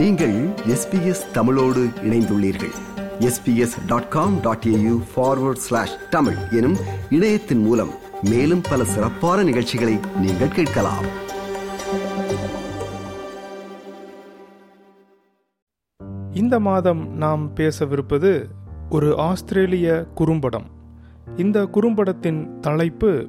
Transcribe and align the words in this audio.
நீங்கள் 0.00 0.48
எஸ்பிஎஸ் 0.48 1.30
தமிழோடு 1.32 1.88
இணைந்துள்ளீர்கள். 2.02 2.72
SBS 3.18 3.86
dot 3.86 4.08
com 4.08 4.40
dot 4.40 4.64
AU 4.66 5.02
forward 5.16 5.62
slash 5.66 5.96
Tamil 6.10 6.36
எனும் 6.50 6.76
இணையத்தின் 7.10 7.62
மூலம் 7.62 7.88
மேலும் 8.22 8.60
பல 8.70 8.84
சிறப்பான 8.84 9.42
நிகழ்ச்சிகளை 9.42 9.98
நீங்கள் 10.20 10.48
கேட்கலாம். 10.48 11.04
இந்த 16.32 16.60
மாதம் 16.60 17.16
நாம் 17.16 17.54
பேசவிருப்பது 17.54 18.48
ஒரு 18.90 19.18
ஆஸ்திரேலிய 19.18 20.06
குறும்படம். 20.14 20.66
இந்த 21.36 21.64
குறும்படத்தின் 21.64 22.58
தலைப்பு 22.58 23.28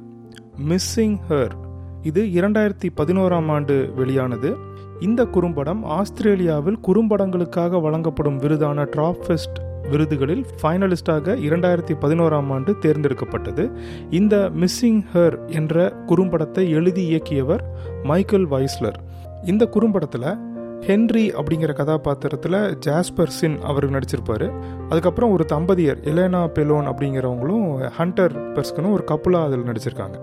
மிஸ்ஸிங் 0.68 1.18
ஹர் 1.28 1.70
இது 2.02 2.22
இரண்டாயிரத்தி 2.22 2.88
பதினோராம் 2.96 3.48
ஆண்டு 3.48 3.92
வெளியானது. 3.96 4.56
இந்த 5.00 5.24
குறும்படம் 5.24 5.84
ஆஸ்திரேலியாவில் 5.84 6.78
குறும்படங்களுக்காக 6.86 7.80
வழங்கப்படும் 7.80 8.40
விருதான 8.40 8.86
ட்ராப் 8.96 9.20
ஃபெஸ்ட் 9.26 9.58
விருதுகளில் 9.90 10.44
ஃபைனலிஸ்டாக 10.62 11.34
இரண்டாயிரத்தி 11.48 11.94
பதினோராம் 12.00 12.50
ஆண்டு 12.52 12.72
தேர்ந்தெடுக்கப்பட்டது. 12.80 13.72
இந்த 14.10 14.50
மிஸ்ஸிங் 14.60 15.02
ஹர் 15.14 15.48
என்ற 15.48 15.92
குறும்படத்தை 16.06 16.68
எழுதி 16.68 17.04
இயக்கியவர் 17.12 17.60
மைக்கேல் 18.02 18.48
வைஸ்லர் 18.48 18.98
இந்த 19.44 19.66
குறும்படத்தில் 19.66 20.28
ஹென்ரி 20.86 21.24
அப்படிங்கிற 21.40 21.72
கதாபாத்திரத்தில் 21.72 22.76
ஜாஸ்பர் 22.86 23.34
சின் 23.38 23.60
அவர் 23.60 23.90
நடிச்சிருப்பார். 23.90 24.46
அதுக்கப்புறம் 24.88 25.30
ஒரு 25.30 25.46
தம்பதியர் 25.48 26.02
எலேனா 26.04 26.46
பெலோன் 26.46 26.86
அப்படிங்கிறவங்களும் 26.86 27.90
ஹண்டர் 27.98 28.36
பெர்ஸ்கனும் 28.54 28.92
ஒரு 28.92 29.04
கப்புலாக 29.10 29.44
அதில் 29.44 29.68
நடிச்சிருக்காங்க. 29.72 30.18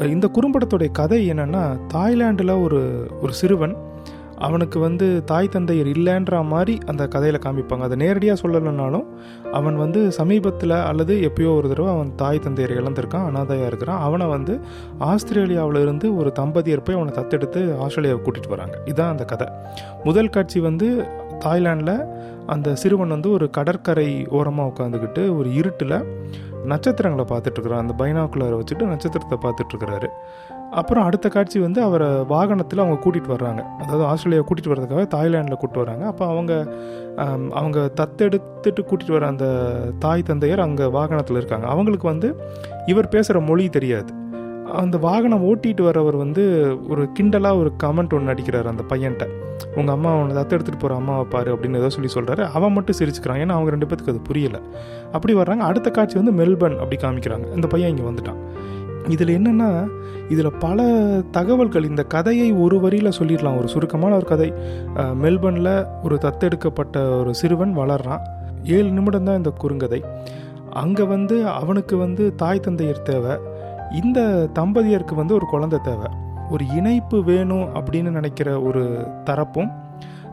இந்த 0.00 0.30
குறும்படத்துடைய 0.34 0.90
கதை 0.90 1.30
என்னென்னா 1.30 1.80
தாய்லாண்டில் 1.94 2.62
ஒரு 2.62 3.08
ஒரு 3.20 3.32
சிறுவன் 3.32 3.90
அவனுக்கு 4.38 4.78
வந்து 4.78 5.24
தாய் 5.24 5.48
தந்தையர் 5.48 5.86
இல்லைன்ற 5.86 6.44
மாதிரி 6.44 6.78
அந்த 6.86 7.08
கதையில் 7.08 7.38
காமிப்பாங்க. 7.38 7.78
அதை 7.78 7.96
நேரடியாக 7.96 8.48
சொல்லலைனாலும் 8.48 9.04
அவன் 9.52 9.76
வந்து 9.76 10.12
சமீபத்தில் 10.12 10.70
அல்லது 10.70 11.30
எப்பயோ 11.30 11.56
ஒரு 11.56 11.68
தடவை 11.68 11.90
அவன் 11.92 12.14
தாய் 12.14 12.38
தந்தையர் 12.38 12.74
இழந்திருக்கான் 12.80 13.26
அனாதையாக 13.30 13.66
இருக்கிறான். 13.66 14.00
அவனை 14.00 14.26
வந்து 14.26 14.60
ஆஸ்திரேலியாவில் 14.98 15.80
இருந்து 15.80 16.16
ஒரு 16.16 16.32
தம்பதியர் 16.38 16.84
போய் 16.84 16.96
அவனை 16.96 17.14
தத்தெடுத்து 17.14 17.78
ஆஸ்திரேலியாவை 17.78 18.24
கூட்டிகிட்டு 18.24 18.48
வராங்க 18.48 18.78
இதுதான் 18.84 19.10
அந்த 19.10 19.24
கதை. 19.24 19.48
முதல் 20.04 20.28
காட்சி 20.28 20.60
வந்து 20.60 21.06
தாய்லாண்டில் 21.44 21.96
அந்த 22.52 22.68
சிறுவன் 22.82 23.14
வந்து 23.16 23.30
ஒரு 23.30 23.46
கடற்கரை 23.56 24.08
ஓரமாக 24.38 24.70
உட்காந்துக்கிட்டு 24.70 25.22
ஒரு 25.38 25.48
இருட்டில் 25.60 25.96
நட்சத்திரங்களை 26.70 27.24
பார்த்துட்ருக்குறான். 27.30 27.82
அந்த 27.84 27.94
பைனாக்குலரை 28.00 28.56
வச்சுட்டு 28.60 28.90
நட்சத்திரத்தை 28.90 29.38
பார்த்துட்ருக்கிறாரு. 29.44 30.08
அப்புறம் 30.80 31.06
அடுத்த 31.06 31.26
காட்சி 31.28 31.58
வந்து 31.64 31.80
அவரை 31.86 32.08
வாகனத்தில் 32.34 32.82
அவங்க 32.84 32.98
கூட்டிகிட்டு 33.04 33.34
வர்றாங்க. 33.34 33.62
அதாவது 33.82 34.04
ஆஸ்திரேலியா 34.10 34.44
கூட்டிகிட்டு 34.48 34.72
வர்றதுக்காக 34.72 35.04
தாய்லாண்டில் 35.16 35.58
கூப்பிட்டு 35.60 35.84
வராங்க 35.84 36.04
அப்போ 36.12 36.24
அவங்க 36.34 36.52
அவங்க 37.60 37.78
தத்தெடுத்துட்டு 38.00 38.82
கூட்டிகிட்டு 38.88 39.16
வர 39.18 39.26
அந்த 39.32 39.46
தாய் 40.04 40.28
தந்தையர் 40.30 40.66
அங்கே 40.66 40.86
வாகனத்தில் 40.98 41.40
இருக்காங்க. 41.42 41.66
அவங்களுக்கு 41.74 42.08
வந்து 42.12 42.30
இவர் 42.92 43.12
பேசுகிற 43.16 43.40
மொழி 43.50 43.66
தெரியாது. 43.78 44.12
அந்த 44.80 44.96
வாகனம் 44.98 45.44
ஓட்டிகிட்டு 45.48 45.82
வரவர் 45.88 46.16
வந்து 46.22 46.42
ஒரு 46.88 47.02
கிண்டலாக 47.16 47.60
ஒரு 47.62 47.70
கமெண்ட் 47.82 48.14
ஒன்று 48.16 48.32
அடிக்கிறார் 48.34 48.68
அந்த 48.72 48.84
பையன்கிட்ட 48.90 49.26
உங்கள் 49.78 49.94
அம்மா 49.94 50.10
அவனை 50.14 50.34
தத்து 50.36 50.54
எடுத்துகிட்டு 50.56 50.82
போகிற 50.82 50.94
அம்மாவை 51.00 51.24
பாரு 51.34 51.50
அப்படின்னு 51.54 51.80
ஏதோ 51.80 51.90
சொல்லி 51.96 52.10
சொல்கிறாரு 52.14 52.42
அவன் 52.56 52.74
மட்டும் 52.76 52.98
சிரிச்சுக்கிறான். 52.98 53.40
ஏன்னா 53.42 53.56
அவங்க 53.56 53.70
ரெண்டு 53.70 53.86
பேத்துக்கு 53.86 54.12
அது 54.14 54.22
புரியலை. 54.28 54.60
அப்படி 55.12 55.34
வர்றாங்க. 55.34 55.64
அடுத்த 55.70 55.90
காட்சி 55.90 56.16
வந்து 56.20 56.34
மெல்பர்ன் 56.40 56.78
அப்படி 56.82 56.98
காமிக்கிறாங்க. 57.04 57.46
இந்த 57.54 57.66
பையன் 57.66 57.90
இங்கே 57.92 58.06
வந்துட்டான். 58.10 58.40
இதில் 59.14 59.34
என்னென்னா 59.38 59.70
இதில் 60.32 60.50
பல 60.58 60.82
தகவல்கள் 61.30 61.88
இந்த 61.90 62.02
கதையை 62.14 62.48
ஒரு 62.64 62.76
வரியில் 62.80 63.16
சொல்லிடலாம். 63.18 63.56
ஒரு 63.60 63.68
சுருக்கமான 63.68 64.12
ஒரு 64.20 64.26
கதை. 64.32 64.50
மெல்பர்னில் 65.24 65.74
ஒரு 66.02 66.18
தத்தெடுக்கப்பட்ட 66.26 66.98
ஒரு 67.20 67.32
சிறுவன் 67.40 67.74
வளர்றான். 67.80 68.22
ஏழு 68.76 68.88
நிமிடம் 68.98 69.28
தான் 69.28 69.40
இந்த 69.40 69.52
குறுங்கதை. 69.62 70.00
அங்கே 70.82 71.04
வந்து 71.14 71.36
அவனுக்கு 71.60 71.94
வந்து 71.96 72.24
தாய் 72.42 72.64
தந்தையர் 72.66 73.06
தேவை. 73.10 73.34
இந்த 74.00 74.20
தம்பதியருக்கு 74.54 75.14
வந்து 75.14 75.34
ஒரு 75.34 75.46
குழந்தை 75.46 75.78
தேவை. 75.82 76.08
ஒரு 76.50 76.64
இணைப்பு 76.78 77.18
வேணும் 77.24 77.66
அப்படின்னு 77.78 78.10
நினைக்கிற 78.10 78.48
ஒரு 78.60 78.82
தரப்பும் 79.24 79.70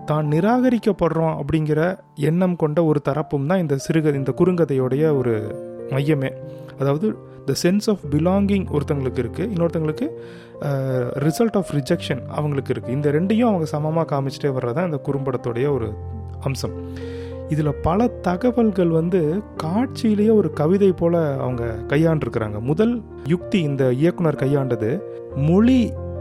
தான் 0.06 0.28
நிராகரிக்கப்படுறோம் 0.28 1.34
அப்படிங்கிற 1.40 1.82
எண்ணம் 2.16 2.56
கொண்ட 2.56 2.84
ஒரு 2.84 3.02
தரப்பும் 3.10 3.46
தான் 3.46 3.60
இந்த 3.60 3.78
சிறுகதை 3.78 4.20
இந்த 4.20 4.34
குறுங்கதையோடைய 4.38 5.04
ஒரு 5.18 5.34
மையமே. 5.90 6.32
அதாவது 6.80 7.08
த 7.46 7.54
சென்ஸ் 7.64 7.88
ஆஃப் 7.90 8.04
பிலாங்கிங் 8.10 8.66
ஒருத்தங்களுக்கு 8.76 9.22
இருக்குது 9.24 9.52
இன்னொருத்தங்களுக்கு 9.54 10.08
ரிசல்ட் 11.28 11.58
ஆஃப் 11.58 11.72
ரிஜெக்ஷன் 11.78 12.22
அவங்களுக்கு 12.28 12.74
இருக்குது 12.74 12.90
இந்த 12.90 13.12
ரெண்டையும் 13.12 13.52
அவங்க 13.52 13.66
சமமாக 13.66 14.08
காமிச்சிட்டே 14.12 14.52
வர்றதான் 14.58 14.86
இந்த 14.86 15.00
குறும்படத்துடைய 15.08 15.70
ஒரு 15.70 15.90
அம்சம். 16.42 16.76
இதில் 17.50 17.80
பல 17.82 18.08
தகவல்கள் 18.08 18.88
வந்து 18.88 19.42
காட்சியிலேயே 19.64 20.34
ஒரு 20.34 20.52
கவிதை 20.52 20.92
போல் 20.92 21.20
அவங்க 21.38 21.64
கையாண்டிருக்கிறாங்க. 21.88 22.60
முதல் 22.60 23.02
யுக்தி 23.28 23.62
இந்த 23.62 23.92
இயக்குனர் 23.92 24.42
கையாண்டது. 24.44 24.92
மொழி 25.36 25.80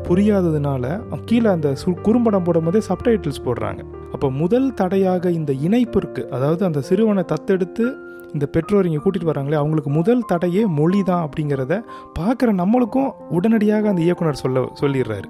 புரியாததுனால 0.09 0.85
கீழே 1.25 1.49
அந்த 1.51 1.75
சு 1.85 1.91
குறும்படம் 2.01 2.45
போடும்போதே 2.45 2.81
சப்டைட்டில்ஸ் 2.89 3.45
போடுறாங்க. 3.45 3.81
அப்போ 4.13 4.31
முதல் 4.31 4.75
தடையாக 4.75 5.31
இந்த 5.31 5.53
இணைப்பிற்கு 5.53 6.23
அதாவது 6.29 6.65
அந்த 6.65 6.81
சிறுவனை 6.81 7.25
தத்தெடுத்து 7.33 7.87
இந்த 8.35 8.47
பெற்றோர் 8.55 8.89
இங்கே 8.89 9.01
கூட்டிகிட்டு 9.03 9.31
வராங்களே 9.31 9.59
அவங்களுக்கு 9.61 9.91
முதல் 9.99 10.27
தடையே 10.33 10.63
மொழி 10.79 11.01
தான் 11.11 11.25
அப்படிங்கிறத 11.27 11.75
பார்க்குற 12.19 12.53
நம்மளுக்கும் 12.61 13.11
உடனடியாக 13.37 13.89
அந்த 13.93 14.03
இயக்குனர் 14.07 14.43
சொல்ல 14.43 14.65
சொல்லிடுறாரு. 14.81 15.29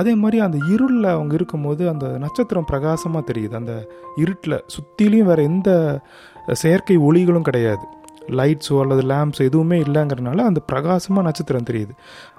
அதே 0.00 0.12
மாதிரி 0.22 0.38
அந்த 0.46 0.58
இருளில் 0.74 1.14
அவங்க 1.14 1.34
இருக்கும்போது 1.38 1.82
அந்த 1.92 2.06
நட்சத்திரம் 2.24 2.68
பிரகாசமாக 2.70 3.24
தெரியுது. 3.30 3.54
அந்த 3.62 3.74
இருட்டில் 4.22 4.62
சுற்றிலையும் 4.74 5.30
வேறு 5.30 5.48
எந்த 5.50 5.70
செயற்கை 6.62 6.96
ஒளிகளும் 7.08 7.48
கிடையாது. 7.48 7.84
லைட்ஸோ 8.38 8.74
அல்லது 8.82 9.02
லேம்ப்ஸ் 9.10 9.40
எதுவுமே 9.46 9.76
இல்லைங்கிறனால 9.84 10.44
அந்த 10.50 10.60
பிரகாசமாக 10.70 11.26
நட்சத்திரம் 11.28 11.68
தெரியுது. 11.70 11.92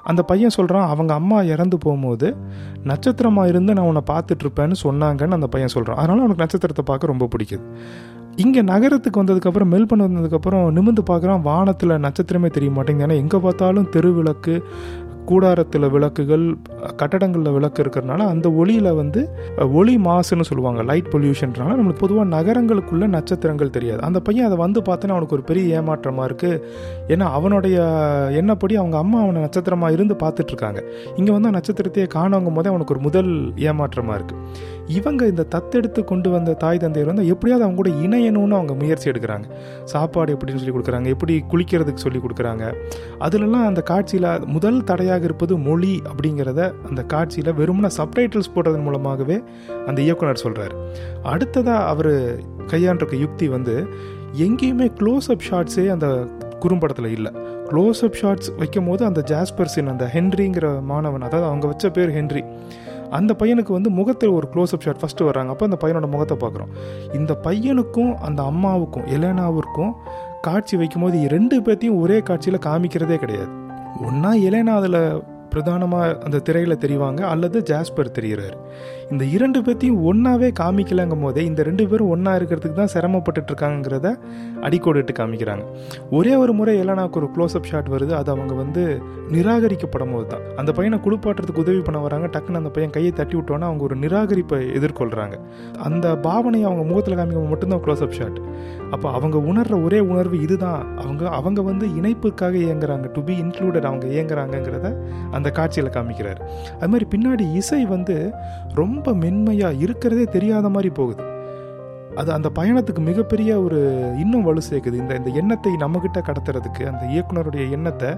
அந்த 0.10 0.22
பையன் 0.30 0.56
சொல்கிறான் 0.58 0.90
அவங்க 0.94 1.12
அம்மா 1.22 1.40
இறந்து 1.54 1.78
போகும்போது 1.86 2.28
நட்சத்திரமாக 2.92 3.52
இருந்து 3.54 3.76
நான் 3.78 3.90
உன்னை 3.92 4.04
பார்த்துட்ருப்பேன்னு 4.12 4.78
சொன்னாங்கன்னு 4.86 5.38
அந்த 5.40 5.50
பையன் 5.56 5.74
சொல்கிறான் 5.76 6.00
அதனால் 6.02 6.24
அவனுக்கு 6.24 6.46
நட்சத்திரத்தை 6.46 6.86
பார்க்க 6.92 7.14
ரொம்ப 7.14 7.28
பிடிக்குது. 7.36 7.66
இங்கே 8.38 8.62
நகரத்துக்கு 8.62 9.24
வந்ததுக்கப்புறம் 9.24 9.70
மெல்பன் 9.70 10.02
வந்ததுக்கப்புறம் 10.02 10.72
நிமிந்து 10.72 11.02
பார்க்குறான் 11.10 11.42
வானத்தில் 11.42 11.90
நட்சத்திரமே 11.90 12.50
தெரிய 12.50 12.72
மாட்டேங்குது 12.72 13.08
ஏன்னா 13.08 13.22
எங்கே 13.22 13.38
பார்த்தாலும் 13.38 13.90
தெருவிளக்கு 13.90 14.62
கூடாரத்தில் 15.26 15.90
விளக்குகள் 15.90 16.58
கட்டடங்களில் 16.96 17.52
விளக்கு 17.52 17.84
இருக்கிறனால 17.84 18.18
அந்த 18.18 18.52
ஒளியில் 18.52 18.94
வந்து 18.94 19.30
ஒளி 19.74 19.98
மாசுன்னு 19.98 20.42
சொல்லுவாங்க 20.42 20.84
லைட் 20.84 21.10
பொல்யூஷன்றனால 21.12 21.76
நம்மளுக்கு 21.78 22.00
பொதுவாக 22.00 22.30
நகரங்களுக்குள்ள 22.30 23.08
நட்சத்திரங்கள் 23.08 23.70
தெரியாது. 23.70 24.02
அந்த 24.02 24.20
பையன் 24.20 24.46
அதை 24.46 24.58
வந்து 24.58 24.82
பார்த்தோன்னா 24.82 25.10
அவனுக்கு 25.10 25.36
ஒரு 25.36 25.44
பெரிய 25.44 25.80
ஏமாற்றமாக 25.80 26.28
இருக்குது 26.28 26.60
ஏன்னா 27.08 27.24
அவனுடைய 27.24 27.78
என்னப்படி 28.32 28.76
அவங்க 28.76 28.98
அம்மா 28.98 29.22
அவனை 29.22 29.42
நட்சத்திரமாக 29.42 29.94
இருந்து 29.94 30.14
பார்த்துட்ருக்காங்க 30.14 30.82
இங்கே 31.16 31.32
வந்து 31.32 31.52
நட்சத்திரத்தையே 31.52 32.08
காணவங்கும் 32.14 32.54
போதே 32.54 32.70
அவனுக்கு 32.70 32.94
ஒரு 32.94 33.00
முதல் 33.00 33.54
ஏமாற்றமாக 33.56 34.20
இருக்குது 34.20 34.83
இவங்க 34.88 35.26
இந்த 35.26 35.46
தத்தெடுத்து 35.56 36.04
கொண்டு 36.04 36.30
வந்த 36.30 36.54
தாய் 36.54 36.78
தந்தையர் 36.78 37.06
வந்து 37.06 37.28
எப்படியாவது 37.28 37.70
அவங்க 37.70 37.76
கூட 37.76 37.90
இணையணும்னு 37.90 38.54
அவங்க 38.54 38.74
முயற்சி 38.74 39.10
எடுக்கிறாங்க. 39.10 39.44
சாப்பாடு 39.86 40.38
எப்படின்னு 40.38 40.56
சொல்லி 40.56 40.72
கொடுக்குறாங்க. 40.72 41.06
எப்படி 41.06 41.44
குளிக்கிறதுக்கு 41.52 41.96
சொல்லி 41.96 42.20
கொடுக்குறாங்க. 42.20 42.74
அதுலலாம் 43.20 43.66
அந்த 43.66 43.82
காட்சியில் 43.82 44.46
முதல் 44.46 44.84
தடையாக 44.84 45.24
இருப்பது 45.24 45.58
மொழி 45.58 46.02
அப்படிங்கிறத 46.04 46.74
அந்த 46.90 47.04
காட்சியில் 47.04 47.54
வெறுமன 47.54 47.90
சப்டைட்டில்ஸ் 47.98 48.54
போடுறதன் 48.56 48.82
மூலமாகவே 48.82 49.42
அந்த 49.86 50.02
இயக்குனர் 50.02 50.38
சொல்கிறார் 50.38 50.76
அடுத்ததாக 51.24 51.86
அவர் 51.86 52.36
கையாண்டிருக்க 52.68 53.16
யுக்தி 53.16 53.48
வந்து 53.48 53.88
எங்கேயுமே 54.38 54.92
க்ளோஸ் 55.00 55.28
அப் 55.28 55.46
ஷாட்ஸே 55.50 55.88
அந்த 55.88 56.28
குறும்படத்தில் 56.60 57.12
இல்லை. 57.12 57.32
க்ளோஸ் 57.70 58.04
அப் 58.04 58.18
ஷாட்ஸ் 58.22 58.58
வைக்கும் 58.58 58.86
போது 58.86 59.06
அந்த 59.06 59.24
ஜாஸ்பர்சின் 59.28 59.90
அந்த 59.90 60.12
ஹென்ரிங்கிற 60.14 60.82
மாணவன் 60.82 61.22
அதாவது 61.22 61.48
அவங்க 61.48 61.68
வச்ச 61.68 61.90
பேர் 61.90 62.10
ஹென்ரி 62.10 62.44
அந்த 63.20 63.32
பையனுக்கு 63.40 63.72
வந்து 63.78 63.90
முகத்தில் 63.90 64.30
ஒரு 64.30 64.48
க்ளோஸ்அப் 64.54 64.86
ஷாட் 64.86 65.02
ஃபஸ்ட்டு 65.02 65.24
வராங்க 65.24 65.52
அப்போ 65.52 65.66
அந்த 65.66 65.78
பையனோட 65.82 66.08
முகத்தை 66.12 66.36
பார்க்குறோம். 66.38 66.72
இந்த 67.14 67.34
பையனுக்கும் 67.44 68.14
அந்த 68.28 68.44
அம்மாவுக்கும் 68.44 69.08
எலேனாவிற்கும் 69.18 69.92
காட்சி 70.42 70.78
வைக்கும்போது 70.78 71.28
ரெண்டு 71.28 71.58
பேர்த்தையும் 71.62 72.00
ஒரே 72.00 72.18
காட்சியில் 72.20 72.66
காமிக்கிறதே 72.66 73.16
கிடையாது. 73.16 73.52
ஒன்றா 74.08 74.32
எலேனா 74.48 74.74
அதில் 74.80 75.02
பிரதானமாக 75.54 76.18
அந்த 76.26 76.38
திரையில் 76.40 76.82
தெரிவாங்க 76.86 77.22
அல்லது 77.32 77.58
ஜாஸ்பர் 77.72 78.16
தெரிகிறார் 78.20 78.58
இந்த 79.12 79.24
இரண்டு 79.36 79.60
பேர்த்தையும் 79.62 80.00
ஒன்றாவே 80.10 80.50
காமிக்கலங்கும் 80.60 81.24
போதே 81.24 81.42
இந்த 81.46 81.62
ரெண்டு 81.64 81.84
பேரும் 81.88 82.10
ஒன்றா 82.10 82.32
இருக்கிறதுக்கு 82.36 82.78
தான் 82.80 82.94
சிரமப்பட்டுட்ருக்காங்கிறத 82.94 84.08
அடிக்கோடிட்டு 84.62 85.14
காமிக்கிறாங்க. 85.20 85.64
ஒரே 86.12 86.34
ஒரு 86.36 86.54
முறை 86.54 86.74
எலனாக்கு 86.84 87.20
ஒரு 87.22 87.30
க்ளோஸ்அப் 87.36 87.70
ஷாட் 87.72 87.90
வருது 87.90 88.12
அது 88.12 88.32
அவங்க 88.32 88.54
வந்து 88.54 88.84
நிராகரிக்கப்படும் 89.32 90.14
போது 90.14 90.28
தான் 90.28 90.44
அந்த 90.56 90.72
பையனை 90.72 91.00
குளிப்பாட்டுறதுக்கு 91.06 91.64
உதவி 91.64 91.82
பண்ண 91.82 92.00
வராங்க 92.00 92.28
டக்குன்னு 92.28 92.62
அந்த 92.62 92.70
பையன் 92.70 92.92
கையை 92.92 93.12
தட்டி 93.12 93.36
விட்டோன்னா 93.38 93.70
அவங்க 93.72 93.84
ஒரு 93.84 93.96
நிராகரிப்பை 93.96 94.60
எதிர்கொள்கிறாங்க 94.80 95.38
அந்த 95.84 96.16
பாவனையை 96.24 96.66
அவங்க 96.66 96.84
முகத்தில் 96.84 97.18
காமிக்கும் 97.18 97.54
மட்டும்தான் 97.56 97.84
க்ளோஸ்அப் 97.86 98.18
ஷாட் 98.18 98.40
அப்போ 98.94 99.08
அவங்க 99.18 99.38
உணர்ற 99.52 99.76
ஒரே 99.86 100.00
உணர்வு 100.12 100.38
இதுதான். 100.46 100.82
அவங்க 101.02 101.24
அவங்க 101.40 101.62
வந்து 101.62 101.86
இணைப்புக்காக 102.00 102.56
இயங்குறாங்க. 102.66 103.06
டு 103.12 103.22
பி 103.24 103.36
இன்க்ளூடட் 103.44 103.88
அவங்க 103.90 104.06
இயங்குறாங்கங்கிறத 104.16 104.90
அந்த 105.32 105.50
காட்சியில் 105.50 105.94
காமிக்கிறார். 105.98 106.42
அது 106.80 106.90
மாதிரி 106.94 107.08
பின்னாடி 107.14 107.46
இசை 107.54 107.82
வந்து 107.86 108.18
ரொம்ப 108.82 109.14
மென்மையாக 109.24 109.80
இருக்கிறதே 109.86 110.26
தெரியாத 110.38 110.70
மாதிரி 110.70 110.92
போகுது. 111.00 111.24
அது 112.16 112.30
அந்த 112.38 112.50
பயணத்துக்கு 112.60 113.02
மிகப்பெரிய 113.10 113.52
ஒரு 113.62 113.80
இன்னும் 114.24 114.44
வலு 114.44 114.62
சேர்க்குது. 114.72 114.98
இந்த 115.04 115.14
இந்த 115.20 115.30
எண்ணத்தை 115.42 115.72
நம்மக்கிட்ட 115.84 116.22
கடத்துறதுக்கு 116.30 116.84
அந்த 116.92 117.04
இயக்குனருடைய 117.14 117.64
எண்ணத்தை 117.78 118.12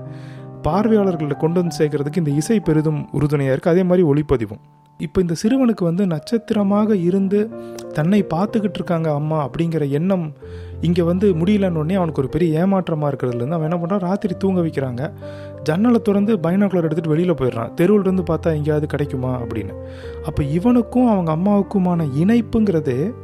பார்வையாளர்களை 0.68 1.36
கொண்டு 1.38 1.60
வந்து 1.62 1.78
சேர்க்கறதுக்கு 1.80 2.21
இந்த 2.24 2.31
இசை 2.42 2.60
பெரிதும் 2.60 3.01
உறுதுணையாக 3.12 3.56
இருக்குது 3.56 3.75
அதே 3.75 3.83
மாதிரி 3.83 4.06
ஒளிப்பதிவும். 4.12 4.63
இப்போ 5.00 5.21
இந்த 5.21 5.36
சிறுவனுக்கு 5.42 5.83
வந்து 5.83 6.07
நட்சத்திரமாக 6.07 6.95
இருந்து 6.95 7.39
தன்னை 7.94 8.19
பார்த்துக்கிட்டு 8.33 8.80
இருக்காங்க 8.80 9.13
அம்மா 9.13 9.47
அப்படிங்கிற 9.47 9.89
எண்ணம் 9.89 10.33
இங்கே 10.81 11.01
வந்து 11.01 11.27
முடியலன்னொடனே 11.33 11.94
அவனுக்கு 11.94 12.21
ஒரு 12.21 12.30
பெரிய 12.30 12.59
ஏமாற்றமாக 12.62 13.09
இருக்கிறதுலேருந்து 13.12 13.57
அவன் 13.57 13.68
என்ன 13.69 13.77
பண்ணுறான் 13.81 14.03
ராத்திரி 14.07 14.33
தூங்க 14.38 14.62
வைக்கிறாங்க. 14.62 15.12
ஜன்னலை 15.63 16.01
திறந்து 16.01 16.38
பைனாக்குலர் 16.38 16.88
எடுத்துகிட்டு 16.88 17.13
வெளியில் 17.13 17.38
போயிடுறான். 17.42 17.74
தெருவில் 17.75 18.01
இருந்து 18.01 18.24
பார்த்தா 18.24 18.53
எங்கேயாவது 18.53 18.88
கிடைக்குமா 18.88 19.31
அப்படின்னு. 19.39 19.75
அப்போ 20.25 20.44
இவனுக்கும் 20.44 21.07
அவங்க 21.07 21.31
அம்மாவுக்குமான 21.38 22.07
இணைப்புங்கிறது 22.24 23.15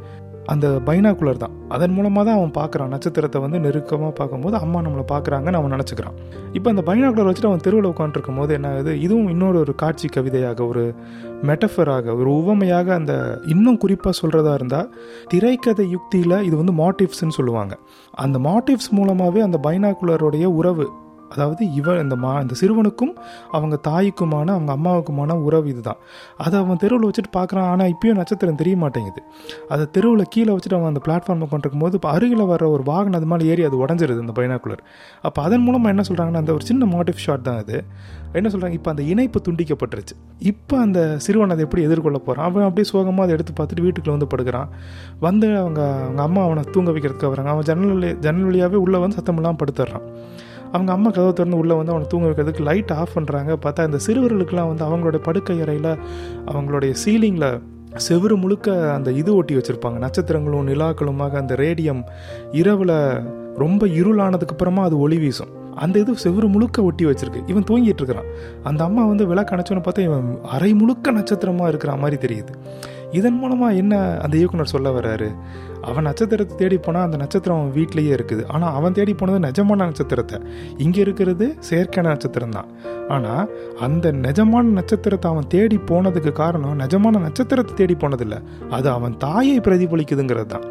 அந்த 0.46 0.80
பைனாக்குலர் 0.86 1.36
தான். 1.36 1.52
அதன் 1.68 1.92
மூலமாக 1.92 2.30
தான் 2.30 2.38
அவன் 2.38 2.52
பார்க்குறான். 2.58 2.88
நட்சத்திரத்தை 2.88 3.40
வந்து 3.40 3.58
நெருக்கமாக 3.60 4.12
பார்க்கும்போது 4.12 4.56
அம்மா 4.56 4.80
நம்மளை 4.80 5.04
பார்க்குறாங்கன்னு 5.12 5.58
அவன் 5.60 5.72
நினச்சிக்கிறான். 5.72 6.16
இப்போ 6.52 6.70
அந்த 6.70 6.82
பைனாக்குலர் 6.82 7.28
வச்சுட்டு 7.28 7.50
அவன் 7.50 7.64
தெருவில் 7.66 7.90
உட்காந்துருக்கும் 7.92 8.36
போது 8.36 8.54
என்ன 8.54 8.68
ஆகுது? 8.68 9.00
இதுவும் 9.00 9.28
இன்னொரு 9.28 9.58
ஒரு 9.58 9.74
காட்சி 9.74 10.08
கவிதையாக 10.08 10.66
ஒரு 10.66 10.94
மெட்டஃபராக 11.42 12.16
ஒரு 12.16 12.30
உவமையாக 12.34 12.94
அந்த 12.94 13.40
இன்னும் 13.44 13.76
குறிப்பாக 13.76 14.14
சொல்கிறதா 14.22 14.54
இருந்தால் 14.54 14.90
திரைக்கதை 15.28 15.90
யுக்தியில் 15.90 16.42
இது 16.42 16.56
வந்து 16.56 16.72
மாட்டிவ்ஸ்ன்னு 16.72 17.38
சொல்லுவாங்க. 17.38 17.78
அந்த 18.12 18.38
மாட்டிவ்ஸ் 18.38 18.90
மூலமாகவே 18.90 19.40
அந்த 19.40 19.60
பைனாக்குலருடைய 19.62 20.44
உறவு 20.44 20.90
அதாவது 21.34 21.62
இவன் 21.80 22.00
இந்த 22.04 22.16
மா 22.24 22.32
இந்த 22.44 22.54
சிறுவனுக்கும் 22.60 23.14
அவங்க 23.56 23.76
தாய்க்குமான 23.88 24.48
அவங்க 24.56 24.72
அம்மாவுக்குமான 24.78 25.36
உறவு 25.46 25.68
இதுதான். 25.72 26.00
அதை 26.44 26.54
அவன் 26.62 26.80
தெருவில் 26.84 27.06
வச்சுட்டு 27.08 27.32
பார்க்குறான். 27.38 27.68
ஆனால் 27.72 27.90
இப்பயும் 27.94 28.18
நட்சத்திரம் 28.20 28.60
தெரிய 28.62 28.76
மாட்டேங்குது. 28.84 29.22
அதை 29.74 29.86
தெருவில் 29.96 30.24
கீழே 30.34 30.50
வச்சுட்டு 30.54 30.78
அவன் 30.78 30.90
அந்த 30.92 31.02
பிளாட்ஃபார்மை 31.06 31.48
கொண்டிருக்கும் 31.52 31.84
போது 31.86 31.96
இப்போ 32.00 32.10
அருகில் 32.16 32.44
வர 32.52 32.68
ஒரு 32.74 32.84
வாகனம் 32.90 33.18
அது 33.20 33.28
மேலே 33.32 33.46
ஏறி 33.52 33.64
அது 33.68 33.76
உடஞ்சிருது 33.84 34.20
இந்த 34.24 34.34
பைனாக்குலர் 34.38 34.82
அப்போ 35.28 35.40
அதன் 35.46 35.64
மூலமாக 35.66 35.94
என்ன 35.94 36.04
சொல்கிறாங்கன்னா 36.10 36.42
அந்த 36.44 36.52
ஒரு 36.58 36.66
சின்ன 36.70 36.88
மோட்டிவ் 36.94 37.22
ஷாட் 37.26 37.46
தான் 37.48 37.60
அது. 37.62 37.78
என்ன 38.38 38.48
சொல்கிறாங்க 38.52 38.76
இப்போ 38.78 38.90
அந்த 38.92 39.02
இணைப்பு 39.12 39.38
துண்டிக்கப்பட்டுருச்சு. 39.46 40.14
இப்போ 40.50 40.74
அந்த 40.84 41.00
சிறுவன் 41.24 41.52
அதை 41.54 41.62
எப்படி 41.66 41.82
எதிர்கொள்ள 41.88 42.18
போகிறான் 42.26 42.46
அவன் 42.48 42.66
அப்படியே 42.68 42.86
சோகமாக 42.92 43.24
அதை 43.26 43.34
எடுத்து 43.36 43.52
பார்த்துட்டு 43.58 43.84
வீட்டுக்குள்ள 43.86 44.16
வந்து 44.16 44.30
படுக்கிறான். 44.34 44.68
வந்து 45.26 45.48
அவங்க 45.62 45.80
அவங்க 46.06 46.22
அம்மா 46.28 46.42
அவனை 46.48 46.62
தூங்க 46.76 46.90
வைக்கிறதுக்கு 46.94 47.32
வராங்க 47.34 47.50
அவன் 47.54 47.68
ஜன்னல் 47.70 48.06
ஜன்னல் 48.26 48.48
வழியாகவே 48.50 48.78
உள்ளே 48.84 49.00
வந்து 49.04 49.18
சத்தம் 49.18 49.38
இல்லாமல் 49.40 49.60
படுத்துடுறான் 49.62 50.06
அவங்க 50.72 50.92
அம்மா 50.92 51.08
கதவை 51.10 51.32
திறந்து 51.32 51.56
உள்ளே 51.56 51.74
வந்து 51.74 51.92
அவனை 51.92 52.08
தூங்க 52.08 52.26
வைக்கிறதுக்கு 52.26 52.60
லைட் 52.60 52.92
ஆஃப் 52.92 53.14
பண்ணுறாங்க 53.14 53.56
பார்த்தா 53.64 53.84
இந்த 53.84 53.98
சிறுவர்களுக்கெல்லாம் 54.06 54.70
வந்து 54.72 54.84
அவங்களோட 54.84 55.18
படுக்கை 55.22 55.60
அறையில் 55.60 55.92
அவங்களுடைய 56.46 56.94
சீலிங்கில் 57.04 57.60
செவுரு 58.08 58.36
முழுக்க 58.36 58.92
அந்த 58.92 59.10
இது 59.10 59.34
ஒட்டி 59.34 59.54
வச்சுருப்பாங்க. 59.56 59.96
நட்சத்திரங்களும் 60.04 60.68
நிலாக்களுமாக 60.68 61.30
அந்த 61.30 61.54
ரேடியம் 61.54 62.02
இரவில் 62.52 62.96
ரொம்ப 63.56 63.86
இருளானதுக்கு 63.86 64.54
அப்புறமா 64.54 64.82
அது 64.82 64.98
ஒளி 64.98 65.18
வீசும். 65.18 65.60
அந்த 65.74 65.98
இது 65.98 66.12
செவுரு 66.24 66.48
முழுக்க 66.48 66.82
ஒட்டி 66.82 67.04
வச்சிருக்கு. 67.04 67.40
இவன் 67.46 67.68
தூங்கிட்டு 67.70 68.00
இருக்கிறான். 68.00 68.30
அந்த 68.62 68.84
அம்மா 68.84 69.04
வந்து 69.04 69.26
விளக்கு 69.26 69.54
அணைச்சோன்னு 69.56 69.82
பார்த்தா 69.88 69.98
இவன் 69.98 70.38
அரை 70.42 70.74
முழுக்க 70.74 71.10
நட்சத்திரமாக 71.10 71.68
இருக்கிற 71.68 71.96
மாதிரி 71.96 72.16
தெரியுது. 72.26 72.54
இதன் 73.12 73.38
மூலமாக 73.40 73.74
என்ன 73.74 73.94
அந்த 74.24 74.34
இயக்குனர் 74.40 74.72
சொல்ல 74.74 74.90
வர்றாரு? 74.90 75.28
அவன் 75.88 76.06
நட்சத்திரத்தை 76.08 76.54
தேடி 76.56 76.76
போனால் 76.78 77.06
அந்த 77.06 77.16
நட்சத்திரம் 77.16 77.58
அவன் 77.60 77.72
வீட்லேயே 77.78 78.12
இருக்குது. 78.16 78.42
ஆனால் 78.54 78.74
அவன் 78.78 78.96
தேடி 78.98 79.14
போனது 79.14 79.38
நிஜமான 79.46 79.86
நட்சத்திரத்தை. 79.90 80.38
இங்கே 80.78 81.00
இருக்கிறது 81.00 81.46
செயற்கையான 81.68 82.10
நட்சத்திரம் 82.14 82.56
தான். 82.56 82.68
ஆனால் 83.08 83.48
அந்த 83.86 84.12
நிஜமான 84.12 84.64
நட்சத்திரத்தை 84.78 85.30
அவன் 85.30 85.46
தேடி 85.46 85.78
போனதுக்கு 85.90 86.32
காரணம் 86.32 86.78
நிஜமான 86.82 87.20
நட்சத்திரத்தை 87.26 87.74
தேடி 87.74 87.94
போனதில்லை. 87.94 88.38
அது 88.70 88.88
அவன் 88.90 89.16
தாயை 89.16 89.60
பிரதிபலிக்குதுங்கிறது 89.60 90.46
தான். 90.46 90.66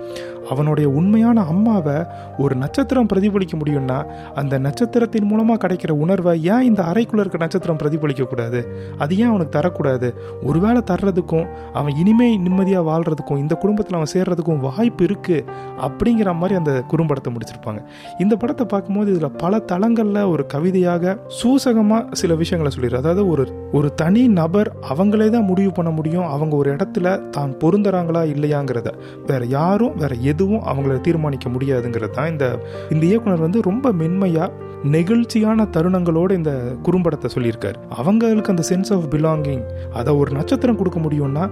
அவனுடைய 0.49 0.89
உண்மையான 0.89 1.43
அம்மாவை 1.43 1.97
ஒரு 2.37 2.55
நட்சத்திரம் 2.55 3.09
பிரதிபலிக்க 3.11 3.55
முடியும்னா 3.57 3.99
அந்த 4.35 4.59
நட்சத்திரத்தின் 4.59 5.27
மூலமாக 5.31 5.59
கிடைக்கிற 5.63 5.91
உணர்வை 6.05 6.33
ஏன் 6.53 6.61
இந்த 6.61 6.81
அறைக்குள்ள 6.83 7.23
இருக்க 7.25 7.37
நட்சத்திரம் 7.37 7.79
பிரதிபலிக்கக்கூடாது? 7.83 8.61
அது 8.97 9.17
ஏன் 9.17 9.31
அவனுக்கு 9.33 9.55
தரக்கூடாது? 9.59 10.09
ஒருவேளை 10.43 10.81
தர்றதுக்கும் 10.91 11.47
அவன் 11.73 11.95
இனிமே 12.03 12.30
நிம்மதியாக 12.37 12.83
வாழ்றதுக்கும் 12.89 13.37
இந்த 13.37 13.55
குடும்பத்தில் 13.55 13.97
அவன் 13.97 14.11
சேர்றதுக்கும் 14.13 14.59
வாய்ப்பு 14.59 15.03
இருக்கு 15.03 15.45
அப்படிங்கிற 15.77 16.35
மாதிரி 16.35 16.55
அந்த 16.55 16.83
குறும்படத்தை 16.91 17.33
முடிச்சிருப்பாங்க. 17.33 17.81
இந்த 18.19 18.35
படத்தை 18.35 18.65
பார்க்கும்போது 18.65 19.11
இதில் 19.13 19.37
பல 19.37 19.59
தளங்களில் 19.59 20.21
ஒரு 20.23 20.45
கவிதையாக 20.45 21.17
சூசகமாக 21.41 22.03
சில 22.11 22.35
விஷயங்களை 22.35 22.71
சொல்லிடுற 22.77 22.95
அதாவது 22.95 23.27
ஒரு 23.27 23.45
ஒரு 23.73 23.93
தனி 23.93 24.27
நபர் 24.27 24.71
அவங்களே 24.89 25.29
தான் 25.29 25.43
முடிவு 25.43 25.71
பண்ண 25.71 25.89
முடியும். 25.89 26.27
அவங்க 26.27 26.55
ஒரு 26.55 26.75
இடத்துல 26.75 27.29
தான் 27.29 27.51
பொருந்துறாங்களா 27.63 28.23
இல்லையாங்கிறத. 28.33 28.89
வேற 29.27 29.45
யாரும் 29.45 29.95
வேற 29.95 30.15
எதுவும் 30.15 30.63
அவங்கள 30.63 31.01
தீர்மானிக்க 31.01 31.49
முடியாதுங்கிறது 31.49 32.09
தான் 32.09 32.31
இந்த 32.31 32.59
இந்த 32.89 33.05
இயக்குனர் 33.05 33.39
வந்து 33.39 33.61
ரொம்ப 33.61 33.91
மென்மையாக 33.91 34.69
நெகிழ்ச்சியான 34.83 35.65
தருணங்களோட 35.75 36.31
இந்த 36.31 36.51
குறும்படத்தை 36.83 37.29
சொல்லியிருக்காரு. 37.35 37.75
அவங்களுக்கு 37.89 38.51
அந்த 38.53 38.63
சென்ஸ் 38.69 38.93
ஆஃப் 38.93 39.05
பிலாங்கிங் 39.13 39.63
அதை 39.93 40.15
ஒரு 40.15 40.31
நட்சத்திரம் 40.31 40.77
கொடுக்க 40.77 40.99
முடியும்னா 40.99 41.43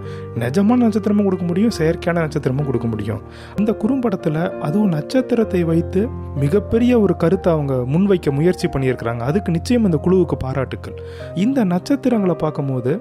நிஜமான 0.69 0.87
நட்சத்திரமும் 0.87 1.27
கொடுக்க 1.27 1.45
முடியும் 1.49 1.73
செயற்கையான 1.77 2.21
நட்சத்திரமும் 2.25 2.67
கொடுக்க 2.69 2.87
முடியும். 2.87 3.21
அந்த 3.59 3.71
குறும்படத்தில் 3.81 4.41
அதுவும் 4.67 4.91
நட்சத்திரத்தை 4.95 5.61
வைத்து 5.69 6.01
மிகப்பெரிய 6.43 6.91
ஒரு 6.99 7.13
கருத்தை 7.23 7.49
அவங்க 7.53 7.73
முன்வைக்க 7.93 8.31
முயற்சி 8.39 8.67
பண்ணியிருக்கிறாங்க. 8.73 9.21
அதுக்கு 9.29 9.55
நிச்சயம் 9.57 9.85
இந்த 9.89 9.99
குழுவுக்கு 10.05 10.37
பாராட்டுக்கள். 10.45 10.97
இந்த 11.45 11.59
நட்சத்திரங்களை 11.73 12.35
பார்க்கும்போது 12.43 12.93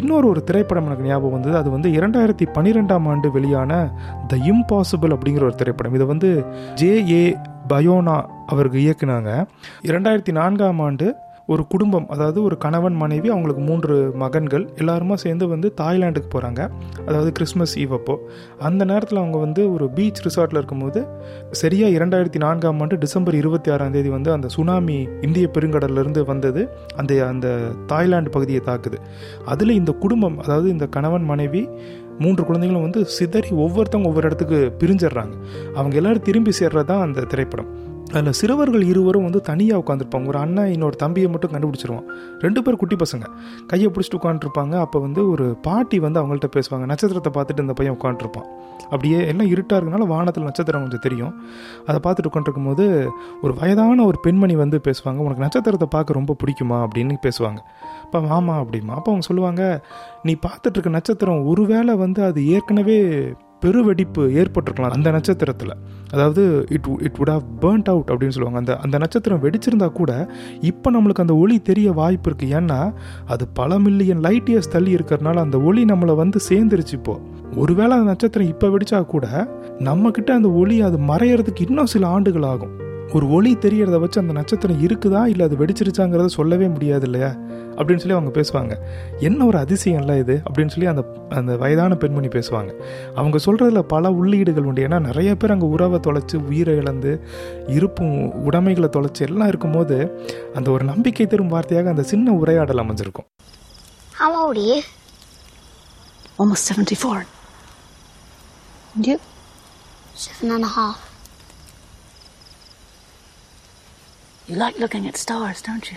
இன்னொரு 0.00 0.28
ஒரு 0.32 0.42
திரைப்படம் 0.50 0.86
எனக்கு 0.90 1.08
ஞாபகம் 1.10 1.36
வந்தது. 1.36 1.56
அது 1.56 1.70
வந்து 1.76 1.90
இரண்டாயிரத்தி 1.98 2.46
பன்னிரெண்டாம் 2.58 3.08
ஆண்டு 3.12 3.30
வெளியான 3.38 3.72
த 4.28 4.36
இம்பாசிபிள் 4.52 5.16
அப்படிங்கிற 5.16 5.44
ஒரு 5.50 5.58
திரைப்படம். 5.62 5.94
இதை 5.94 6.06
வந்து 6.14 6.30
ஜே 6.74 6.92
ஏ 7.10 7.24
பயோனா 7.72 8.16
அவருக்கு 8.52 8.78
இயக்குனாங்க. 8.86 9.30
இரண்டாயிரத்தி 9.90 10.32
நான்காம் 10.40 10.80
ஆண்டு 10.86 11.06
ஒரு 11.46 11.66
குடும்பம் 11.66 12.08
அதாவது 12.08 12.42
ஒரு 12.42 12.58
கணவன் 12.58 12.94
மனைவி 12.94 13.28
அவங்களுக்கு 13.28 13.62
மூன்று 13.62 14.12
மகன்கள் 14.14 14.68
எல்லாருமா 14.74 15.14
சேர்ந்து 15.14 15.48
வந்து 15.48 15.74
தாய்லாண்டுக்கு 15.80 16.30
போகிறாங்க 16.34 16.70
அதாவது 17.06 17.32
கிறிஸ்மஸ் 17.32 17.78
ஈவ் 17.78 17.92
அப்போ. 17.92 18.20
அந்த 18.58 18.84
நேரத்தில் 18.84 19.18
அவங்க 19.18 19.38
வந்து 19.38 19.72
ஒரு 19.72 19.88
பீச் 19.88 20.22
ரிசார்ட்டில் 20.26 20.56
இருக்கும்போது 20.56 21.06
சரியாக 21.50 22.04
இரண்டாயிரத்தி 22.04 22.36
நான்காம் 22.36 22.80
ஆண்டு 22.80 22.98
டிசம்பர் 22.98 23.34
இருபத்தி 23.34 23.70
ஆறாம் 23.70 23.90
தேதி 23.90 24.08
வந்து 24.08 24.32
அந்த 24.32 24.48
சுனாமி 24.48 25.08
இந்திய 25.20 25.50
பெருங்கடல்லேருந்து 25.58 26.24
வந்தது. 26.26 26.68
அந்த 26.96 27.26
அந்த 27.26 27.70
தாய்லாந்து 27.86 28.30
பகுதியை 28.30 28.60
தாக்குது. 28.64 29.00
அதில் 29.44 29.70
இந்த 29.70 29.92
குடும்பம் 29.92 30.38
அதாவது 30.38 30.68
இந்த 30.68 30.86
கணவன் 30.86 31.24
மனைவி 31.24 31.68
மூன்று 32.18 32.44
குழந்தைகளும் 32.44 32.90
வந்து 32.90 33.06
சிதறி 33.06 33.48
ஒவ்வொருத்தவங்க 33.48 34.06
ஒவ்வொரு 34.06 34.26
இடத்துக்கு 34.26 34.74
பிரிஞ்சிடுறாங்க. 34.78 35.32
அவங்க 35.74 35.96
எல்லாரும் 35.96 36.22
திரும்பி 36.22 36.52
சேர்றது 36.60 36.84
தான் 36.84 37.00
அந்த 37.00 37.20
திரைப்படம். 37.20 37.83
அதில் 38.12 38.32
சிறுவர்கள் 38.32 38.82
இருவரும் 38.82 39.22
வந்து 39.22 39.40
தனியாக 39.40 39.82
உட்காந்துருப்பாங்க 39.84 40.26
ஒரு 40.26 40.38
அண்ணன் 40.38 40.72
இன்னொரு 40.72 40.96
தம்பியை 40.96 41.30
மட்டும் 41.30 41.50
கண்டுபிடிச்சிருவான். 41.50 42.02
ரெண்டு 42.38 42.62
பேர் 42.62 42.76
குட்டி 42.76 42.96
பசங்க. 42.96 43.24
கையை 43.66 43.90
பிடிச்சிட்டு 43.90 44.24
உட்காந்துருப்பாங்க 44.24 44.74
அப்போ 44.78 44.98
வந்து 44.98 45.30
ஒரு 45.30 45.56
பாட்டி 45.62 45.98
வந்து 45.98 46.22
அவங்கள்ட்ட 46.22 46.44
பேசுவாங்க. 46.56 46.84
நட்சத்திரத்தை 46.84 47.42
பார்த்துட்டு 47.42 47.60
இந்த 47.60 47.72
பையன் 47.72 47.96
உட்காந்துருப்பான் 48.00 48.46
அப்படியே 48.84 49.26
எல்லாம் 49.26 49.46
இருட்டாக 49.46 49.84
இருக்கனால 49.84 50.06
வானத்தில் 50.06 50.44
நட்சத்திரம் 50.44 50.80
கொஞ்சம் 50.80 50.98
தெரியும். 50.98 51.42
அதை 51.86 52.12
பார்த்துட்டு 52.12 52.32
உட்காந்துருக்கும் 52.32 52.64
போது 52.64 53.10
ஒரு 53.42 53.54
வயதான 53.54 54.04
ஒரு 54.04 54.20
பெண்மணி 54.20 54.56
வந்து 54.56 54.80
பேசுவாங்க. 54.84 55.16
உனக்கு 55.16 55.40
நட்சத்திரத்தை 55.40 55.88
பார்க்க 55.90 56.12
ரொம்ப 56.12 56.36
பிடிக்குமா? 56.44 56.86
அப்படின்னு 56.86 57.14
பேசுவாங்க. 57.22 57.56
அப்போ 58.02 58.20
ஆமாம் 58.28 58.66
அப்படிமா. 58.66 58.88
அப்போ 58.88 59.10
அவங்க 59.10 59.20
சொல்லுவாங்க 59.20 59.84
நீ 60.22 60.36
பார்த்துட்டு 60.46 60.70
இருக்க 60.70 60.90
நட்சத்திரம் 60.90 61.46
ஒருவேளை 61.46 61.94
வந்து 61.94 62.24
அது 62.24 62.48
ஏற்கனவே 62.48 63.24
பெருவெடிப்பு 63.64 64.22
ஏற்பட்டிருக்கலாம் 64.40 64.96
அந்த 64.98 65.10
நட்சத்திரத்தில். 65.10 65.74
அதாவது 66.12 66.42
it 66.70 66.88
it 67.06 67.16
would 67.18 67.32
have 67.34 67.46
burnt 67.62 67.88
out 67.92 68.10
அப்படின்னு 68.12 68.34
சொல்லுவாங்க. 68.36 68.60
அந்த 68.62 68.72
அந்த 68.78 68.96
நட்சத்திரம் 68.98 69.42
வெடிச்சிருந்தா 69.44 69.88
கூட 69.92 70.12
இப்போ 70.70 70.88
நம்மளுக்கு 70.96 71.24
அந்த 71.24 71.36
ஒளி 71.36 71.56
தெரிய 71.70 71.92
வாய்ப்பு 71.92 72.28
இருக்குது 72.30 72.54
ஏன்னா 72.58 72.80
அது 73.26 73.44
பல 73.60 73.78
மில்லியன் 73.78 74.20
லைட் 74.20 74.50
இயர்ஸ் 74.52 74.72
தள்ளி 74.74 74.94
இருக்கிறனால 74.94 75.42
அந்த 75.46 75.60
ஒளி 75.60 75.84
நம்மளை 75.84 76.16
வந்து 76.22 76.40
சேர்ந்துருச்சு 76.48 76.96
இப்போ. 77.00 77.16
ஒருவேளை 77.56 77.92
அந்த 77.96 78.08
நட்சத்திரம் 78.12 78.52
இப்போ 78.54 78.68
வெடிச்சா 78.68 79.00
கூட 79.14 79.26
நம்மக்கிட்ட 79.88 80.30
அந்த 80.30 80.50
ஒளி 80.62 80.76
அது 80.88 80.98
மறையறதுக்கு 81.12 81.64
இன்னும் 81.68 81.92
சில 81.94 82.06
ஆண்டுகள் 82.06 82.48
ஆகும். 82.52 82.74
ஒரு 83.14 83.26
ஒளி 83.28 83.50
தெரியறத 83.62 83.96
வச்சு 84.00 84.20
அந்த 84.20 84.32
நட்சத்திரம் 84.32 84.80
இருக்குதா 84.80 85.20
இல்லை 85.24 85.44
அது 85.46 85.56
வெடிச்சிருச்சாங்கிறத 85.56 86.30
சொல்லவே 86.36 86.66
முடியாது 86.68 87.06
இல்லையா 87.06 87.28
அப்படின்னு 87.76 88.02
சொல்லி 88.02 88.16
அவங்க 88.16 88.32
பேசுவாங்க 88.38 88.74
என்ன 89.20 89.46
ஒரு 89.46 89.58
அதிசயம்ல 89.58 90.14
இது 90.22 90.34
அப்படின்னு 90.44 90.72
சொல்லி 90.74 90.88
அந்த 90.92 91.02
அந்த 91.30 91.52
வயதான 91.56 91.94
பெண்மணி 91.94 92.28
பேசுவாங்க 92.28 92.72
அவங்க 93.16 93.38
சொல்கிறதுல 93.46 93.82
பல 93.86 94.10
உள்ளீடுகள் 94.12 94.68
உண்டு 94.70 94.84
ஏன்னா 94.86 95.00
நிறைய 95.00 95.30
பேர் 95.36 95.54
அங்கே 95.56 95.66
உறவை 95.66 96.00
தொலைச்சு 96.00 96.38
உயிரை 96.48 96.74
இழந்து 96.76 97.12
இருப்பும் 97.68 98.16
உடைமைகளை 98.44 98.90
தொலைச்சு 98.96 99.24
எல்லாம் 99.28 99.48
இருக்கும்போது 99.48 99.98
அந்த 100.54 100.70
ஒரு 100.70 100.84
நம்பிக்கை 100.84 101.26
தரும் 101.26 101.54
வார்த்தையாக 101.54 101.94
அந்த 101.94 102.06
சின்ன 102.12 102.36
உரையாடல் 102.42 102.84
அமைஞ்சிருக்கும் 102.84 103.28
How 104.18 104.30
old 104.40 104.56
are 104.56 104.66
you? 104.66 104.76
Almost 106.38 106.70
74. 106.72 107.16
And 108.94 109.06
you? 109.06 109.16
Seven 110.16 110.50
and 110.50 110.64
a 110.64 110.74
half. 110.76 110.98
You 114.46 114.56
like 114.56 114.78
looking 114.78 115.06
at 115.08 115.16
stars, 115.16 115.62
don't 115.62 115.90
you? 115.90 115.96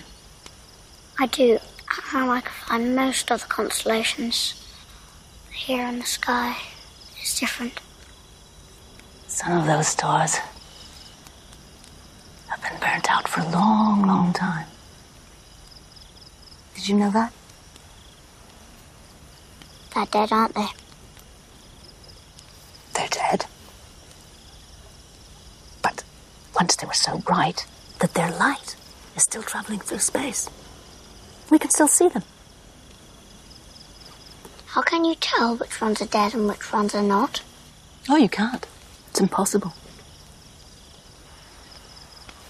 I 1.19 1.25
do. 1.25 1.59
I 2.13 2.25
like 2.25 2.45
to 2.45 2.49
find 2.49 2.95
most 2.95 3.29
of 3.29 3.41
the 3.41 3.47
constellations 3.47 4.53
here 5.51 5.85
in 5.85 5.99
the 5.99 6.05
sky. 6.05 6.55
It's 7.19 7.37
different. 7.37 7.81
Some 9.27 9.57
of 9.57 9.65
those 9.65 9.87
stars 9.89 10.37
have 12.47 12.61
been 12.61 12.79
burnt 12.79 13.11
out 13.11 13.27
for 13.27 13.41
a 13.41 13.49
long, 13.49 14.07
long 14.07 14.31
time. 14.31 14.67
Did 16.75 16.87
you 16.87 16.95
know 16.95 17.11
that? 17.11 17.33
They're 19.93 20.05
dead, 20.05 20.31
aren't 20.31 20.55
they? 20.55 20.67
They're 22.93 23.09
dead. 23.09 23.45
But 25.81 26.05
once 26.55 26.77
they 26.77 26.87
were 26.87 26.93
so 26.93 27.17
bright 27.17 27.65
that 27.99 28.13
their 28.13 28.31
light 28.37 28.75
is 29.15 29.23
still 29.23 29.43
traveling 29.43 29.79
through 29.81 29.99
space. 30.01 30.41
We 31.49 31.59
can 31.59 31.69
still 31.69 31.87
see 31.89 32.09
them. 32.09 32.23
How 34.67 34.81
can 34.83 35.05
you 35.05 35.15
tell 35.21 35.55
which 35.55 35.81
ones 35.81 36.01
are 36.01 36.11
dead 36.11 36.33
and 36.33 36.47
which 36.47 36.71
ones 36.71 36.93
are 36.93 37.07
not? 37.09 37.41
Oh, 38.05 38.17
you 38.17 38.29
can't. 38.31 38.65
It's 39.07 39.19
impossible. 39.19 39.73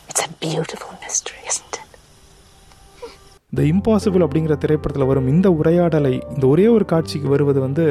It's 0.09 0.25
a 0.25 0.29
beautiful 0.41 0.93
mystery, 1.03 1.43
isn't 1.47 1.73
it? 1.73 1.83
The 3.53 3.61
impossible 3.63 4.23
அப்படிங்கிற 4.23 4.55
திரைப்படத்தில் 4.63 5.07
வரும் 5.09 5.27
இந்த 5.33 5.47
உரையாடலை 5.59 6.11
இந்த 6.33 6.45
ஒரே 6.47 6.65
ஒரு 6.73 6.85
காட்சிக்கு 6.85 7.27
வருவது 7.33 7.59
வந்து 7.65 7.85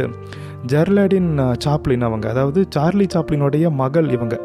ஜெர்லாடின் 0.72 1.30
சாப்ளின் 1.64 2.04
அவங்க 2.08 2.26
அதாவது 2.32 2.60
சார்லி 2.76 3.06
சாப்ளினுடைய 3.14 3.66
மகள் 3.80 4.08
இவங்க 4.16 4.36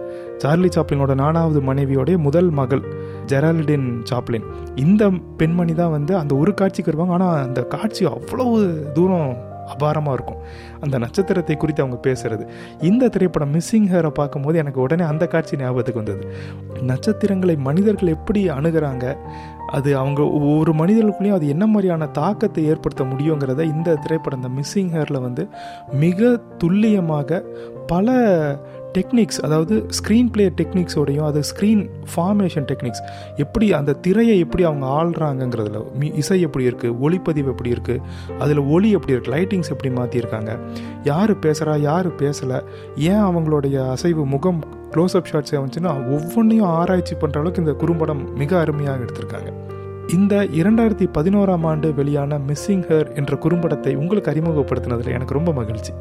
சார்லி 0.44 0.70
சாப்ளினோட 0.76 1.16
நானாவது 1.24 1.62
மனைவியோடைய 1.70 2.18
முதல் 2.28 2.50
மகள் 2.60 2.84
ஜெரால்டின் 3.32 3.88
சாப்ளின். 4.12 4.50
இந்த 4.86 5.04
பெண்மணி 5.38 5.74
தான் 5.74 5.96
வந்து 5.98 6.16
அந்த 6.18 6.36
ஒரு 6.36 6.54
காட்சிக்கு 6.54 6.92
வருவாங்க. 6.92 7.16
ஆனால் 7.20 7.40
அந்த 7.48 7.62
காட்சி 7.76 8.04
அவ்வளவு 8.16 8.58
தூரம் 8.98 9.32
அபாரமாக 9.74 10.16
இருக்கும். 10.18 10.40
அந்த 10.84 10.96
நட்சத்திரத்தை 10.98 11.56
குறித்து 11.58 11.84
அவங்க 11.84 11.98
பேசுறது. 12.08 12.44
இந்த 12.90 13.10
திரைப்படம் 13.16 13.54
மிஸ்ஸிங் 13.56 13.88
ஹேரை 13.92 14.12
பார்க்கும்போது 14.20 14.58
எனக்கு 14.58 14.80
உடனே 14.82 15.04
அந்த 15.04 15.26
காட்சி 15.28 15.60
ஞாபகத்துக்கு 15.62 16.02
வந்தது. 16.04 16.24
நட்சத்திரங்களை 16.90 17.56
மனிதர்கள் 17.68 18.14
எப்படி 18.16 18.42
அணுகிறாங்க? 18.50 19.06
அது 19.68 19.90
அவங்க 19.98 20.22
ஒவ்வொரு 20.38 20.72
மனிதர்களுக்குள்ளேயும் 20.74 21.38
அது 21.38 21.48
என்ன 21.48 21.66
மாதிரியான 21.66 22.08
தாக்கத்தை 22.20 22.64
ஏற்படுத்த 22.72 23.04
முடியுங்கிறத 23.04 23.62
இந்த 23.76 23.96
திரைப்படம் 23.96 24.42
இந்த 24.42 24.52
மிஸ்ஸிங் 24.58 24.92
ஹேரில் 24.96 25.26
வந்து 25.28 25.46
மிக 26.04 26.32
துல்லியமாக 26.58 27.40
பல 27.88 28.10
டெக்னிக்ஸ் 28.98 29.40
அதாவது 29.42 29.86
ஸ்க்ரீன் 30.00 30.30
பிளே 30.32 30.50
டெக்னிக்ஸோடையும் 30.50 31.26
அது 31.26 31.42
ஸ்க்ரீன் 31.42 31.90
ஃபார்மேஷன் 32.16 32.64
டெக்னிக்ஸ் 32.64 33.02
எப்படி 33.36 33.74
அந்த 33.74 33.94
திரையை 33.94 34.40
எப்படி 34.40 34.64
அவங்க 34.64 34.86
ஆள்றாங்கங்கிறதுல 34.86 35.86
மி 36.00 36.14
இசை 36.16 36.42
எப்படி 36.42 36.68
இருக்குது 36.68 36.96
ஒளிப்பதிவு 37.02 37.48
எப்படி 37.48 37.72
இருக்குது 37.72 38.02
அதில் 38.40 38.58
ஒளி 38.58 38.92
எப்படி 38.92 39.14
இருக்குது 39.14 39.36
லைட்டிங்ஸ் 39.36 39.70
எப்படி 39.70 39.94
மாற்றிருக்காங்க 39.96 40.60
யார் 41.04 41.40
பேசுகிறா 41.40 41.80
யார் 41.80 42.16
பேசலை 42.16 42.62
ஏன் 42.96 43.24
அவங்களுடைய 43.24 43.90
அசைவு 43.90 44.26
முகம் 44.26 44.64
க்ளோஸ்அப் 44.92 45.30
ஷாட்ஸ் 45.32 45.54
வந்துச்சுன்னா 45.54 46.12
ஒவ்வொன்றையும் 46.12 46.68
ஆராய்ச்சி 46.68 47.16
பண்ணுற 47.16 47.34
அளவுக்கு 47.34 47.62
இந்த 47.62 47.74
குறும்படம் 47.74 48.34
மிக 48.36 48.60
அருமையாக 48.60 49.04
எடுத்திருக்காங்க. 49.04 49.52
இந்த 50.14 50.44
இரண்டாயிரத்தி 50.44 51.08
பதினோராம் 51.14 51.66
ஆண்டு 51.66 51.94
வெளியான 51.94 52.38
மிஸ்ஸிங் 52.38 52.86
ஹர் 52.90 53.16
என்ற 53.16 53.36
குறும்படத்தை 53.36 53.96
உங்களுக்கு 53.96 54.32
அறிமுகப்படுத்தினதில் 54.32 55.12
எனக்கு 55.12 55.34
ரொம்ப 55.34 55.54
மகிழ்ச்சி. 55.54 55.94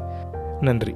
நன்றி. 0.61 0.95